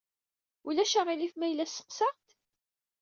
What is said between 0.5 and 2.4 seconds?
Ulac aɣilif ma yella sseqsaɣ-d?